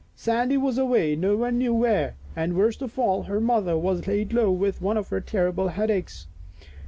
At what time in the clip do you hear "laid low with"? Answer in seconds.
4.07-4.81